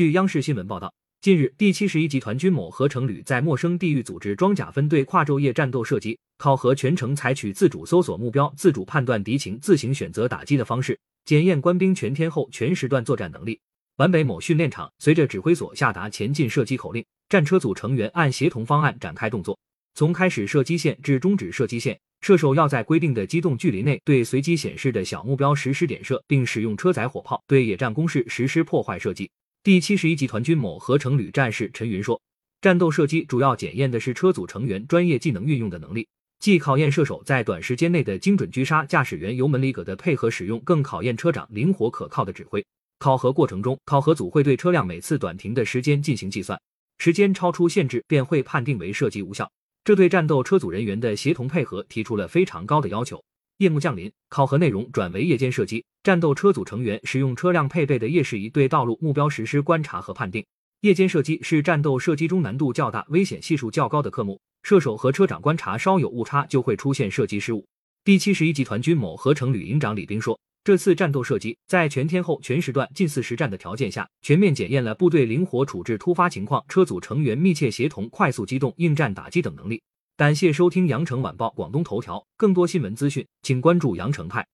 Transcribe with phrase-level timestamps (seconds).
[0.00, 13.60] 据央视新闻报道，近日，第七十一集团军某合成旅在陌生地域组织装甲分队跨昼夜战斗射击，考核全程采取自主搜索目标、自主判断敌情、自行选择打击的方式，检验官兵全天候、全时段作战能力。
[13.96, 19.58] 皖北某训练场，随着指挥所下达前进射击口令，战车组成员按协同方案展开动作。
[19.92, 29.30] 从开始射击线至终止射击线，射手要在规定的机动距离内对随机显示的小目标实施点射，并使用车载火炮对野战工事实施破坏射击。
[29.62, 32.18] 第七十一集团军某合成旅战士陈云说
[32.62, 36.08] ：“战斗射击主要检验的是车组成员专业技能运用的能力，
[36.38, 42.64] 既考验射手在短时间内的精准狙杀，驾驶员油门离格的配合使用，更考验车长灵活可靠的指挥。”
[42.98, 46.58] 考核过程中，考核组会对车辆每次短停的时间进行计算，
[46.96, 49.52] 时间超出限制便会判定为射击无效。
[49.84, 53.22] 这对战斗车组人员的协同配合提出了非常高的要求。
[53.60, 60.42] 夜幕降临，考核内容转为夜间射击，战斗车组成员使用车辆配备的夜视仪对道路目标实施观察和判定。
[60.80, 67.66] 夜间射击是战斗射击中难度较大、危险系数较高的科目，射手和车长观察稍有误差就会出现射击失误。
[68.02, 70.40] 第七十一集团军某合成旅营长李兵说。
[70.64, 79.82] 这次战斗射击在全天候、全时段、近似实战的条件下，全面检验了部队灵活处置突发情况、车组成员密切协同、快速机动、应战打击等能力。
[80.20, 84.46] 感谢收听羊城晚报广东头条，更多新闻资讯，请关注羊城派。